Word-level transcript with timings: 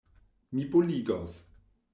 Mi 0.55 0.65
boligos! 0.71 1.39